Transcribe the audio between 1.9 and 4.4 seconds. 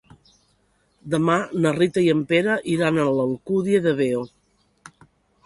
i en Pere iran a l'Alcúdia de Veo.